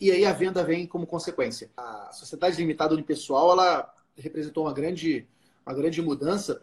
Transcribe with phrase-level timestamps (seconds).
[0.00, 1.70] e aí a venda vem como consequência.
[1.76, 5.26] A sociedade limitada unipessoal, ela representou uma grande,
[5.66, 6.62] uma grande mudança,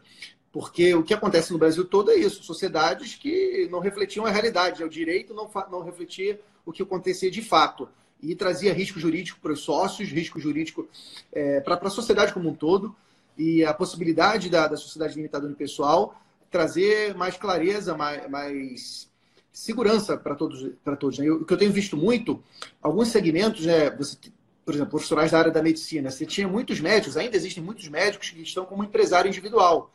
[0.51, 4.83] porque o que acontece no Brasil todo é isso, sociedades que não refletiam a realidade,
[4.83, 7.87] o direito não, não refletia o que acontecia de fato,
[8.21, 10.88] e trazia risco jurídico para os sócios, risco jurídico
[11.32, 12.96] é, para a sociedade como um todo,
[13.38, 16.20] e a possibilidade da, da sociedade limitada unipessoal
[16.50, 19.12] trazer mais clareza, mais, mais
[19.58, 20.71] segurança para todos.
[20.84, 21.30] Para todos né?
[21.32, 22.44] O que eu tenho visto muito,
[22.82, 24.16] alguns segmentos, né, você,
[24.64, 28.30] por exemplo, profissionais da área da medicina, você tinha muitos médicos, ainda existem muitos médicos
[28.30, 29.91] que estão como empresário individual.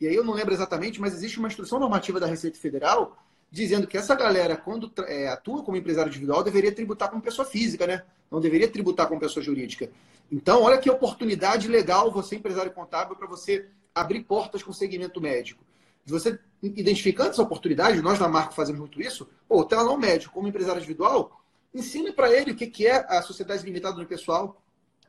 [0.00, 3.16] E aí eu não lembro exatamente, mas existe uma instrução normativa da Receita Federal
[3.50, 7.84] dizendo que essa galera, quando é, atua como empresário individual, deveria tributar como pessoa física,
[7.84, 8.04] né?
[8.30, 9.90] Não deveria tributar como pessoa jurídica.
[10.30, 15.20] Então, olha que oportunidade legal você, empresário contábil, para você abrir portas com o segmento
[15.20, 15.64] médico.
[16.04, 19.28] De você identificando essa oportunidade, nós na marca fazemos muito isso,
[19.68, 21.42] tem lá um médico como empresário individual,
[21.74, 24.62] ensine para ele o que é a sociedade limitada no pessoal,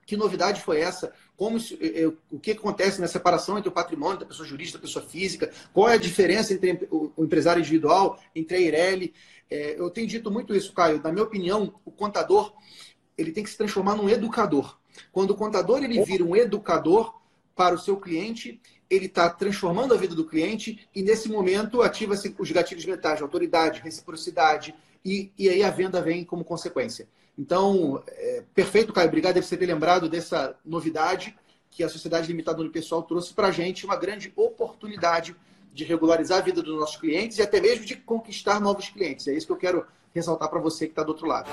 [0.05, 4.19] que novidade foi essa, como é, é, o que acontece na separação entre o patrimônio
[4.19, 8.57] da pessoa jurídica da pessoa física, qual é a diferença entre o empresário individual, entre
[8.57, 9.13] a Eireli.
[9.49, 11.01] É, eu tenho dito muito isso, Caio.
[11.03, 12.53] Na minha opinião, o contador
[13.17, 14.77] ele tem que se transformar num educador.
[15.11, 17.20] Quando o contador ele vira um educador
[17.55, 22.35] para o seu cliente, ele está transformando a vida do cliente e, nesse momento, ativa-se
[22.37, 27.07] os gatilhos mentais, autoridade, reciprocidade, e, e aí a venda vem como consequência.
[27.37, 29.07] Então, é, perfeito, Caio.
[29.07, 31.35] Obrigado por você ter lembrado dessa novidade
[31.69, 35.35] que a Sociedade Limitada Unipessoal trouxe para a gente, uma grande oportunidade
[35.73, 39.27] de regularizar a vida dos nossos clientes e até mesmo de conquistar novos clientes.
[39.27, 41.49] É isso que eu quero ressaltar para você que está do outro lado.